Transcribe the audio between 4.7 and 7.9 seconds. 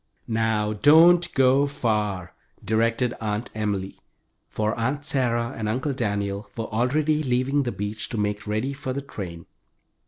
Aunt Sarah and Uncle Daniel were already leaving the